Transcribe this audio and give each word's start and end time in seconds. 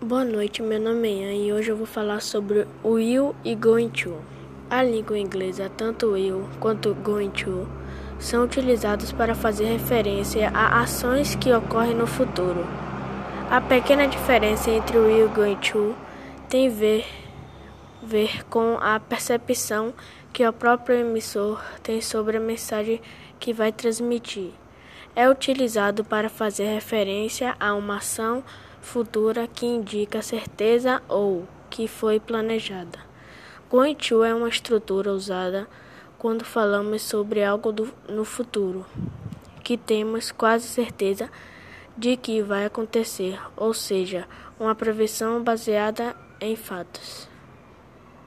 Boa 0.00 0.24
noite, 0.24 0.62
meu 0.62 0.78
nome 0.78 1.08
é 1.08 1.12
Ian 1.12 1.34
e 1.34 1.52
hoje 1.52 1.72
eu 1.72 1.76
vou 1.76 1.84
falar 1.84 2.20
sobre 2.20 2.68
will 2.84 3.34
e 3.44 3.56
going 3.56 3.88
to. 3.88 4.16
A 4.70 4.80
língua 4.80 5.18
inglesa, 5.18 5.68
tanto 5.68 6.12
will 6.12 6.48
quanto 6.60 6.94
going 6.94 7.30
to, 7.30 7.66
são 8.20 8.44
utilizados 8.44 9.10
para 9.10 9.34
fazer 9.34 9.64
referência 9.64 10.50
a 10.54 10.82
ações 10.82 11.34
que 11.34 11.52
ocorrem 11.52 11.96
no 11.96 12.06
futuro. 12.06 12.64
A 13.50 13.60
pequena 13.60 14.06
diferença 14.06 14.70
entre 14.70 14.96
will 14.96 15.26
e 15.26 15.34
going 15.34 15.56
to 15.56 15.96
tem 16.48 16.68
a 16.68 16.70
ver, 16.70 17.04
ver 18.00 18.44
com 18.44 18.78
a 18.80 19.00
percepção 19.00 19.92
que 20.32 20.46
o 20.46 20.52
próprio 20.52 21.00
emissor 21.00 21.60
tem 21.82 22.00
sobre 22.00 22.36
a 22.36 22.40
mensagem 22.40 23.00
que 23.40 23.52
vai 23.52 23.72
transmitir. 23.72 24.52
É 25.16 25.28
utilizado 25.28 26.04
para 26.04 26.28
fazer 26.28 26.72
referência 26.72 27.56
a 27.58 27.74
uma 27.74 27.96
ação 27.96 28.44
futura 28.80 29.46
que 29.46 29.66
indica 29.66 30.22
certeza 30.22 31.02
ou 31.08 31.46
que 31.70 31.86
foi 31.86 32.18
planejada. 32.18 32.98
To 33.70 34.24
é 34.24 34.34
uma 34.34 34.48
estrutura 34.48 35.12
usada 35.12 35.68
quando 36.18 36.44
falamos 36.44 37.02
sobre 37.02 37.44
algo 37.44 37.70
do, 37.70 37.92
no 38.08 38.24
futuro 38.24 38.86
que 39.68 39.76
temos 39.76 40.32
quase 40.32 40.66
certeza 40.66 41.28
de 41.94 42.16
que 42.16 42.40
vai 42.40 42.64
acontecer, 42.64 43.38
ou 43.54 43.74
seja, 43.74 44.26
uma 44.58 44.74
previsão 44.74 45.42
baseada 45.42 46.16
em 46.40 46.56
fatos. 46.56 47.28